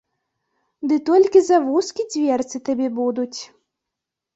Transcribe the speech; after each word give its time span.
Ды 0.93 0.97
толькі 1.11 1.45
завузкі 1.51 2.09
дзверцы 2.13 2.57
табе 2.71 2.87
будуць. 3.01 3.39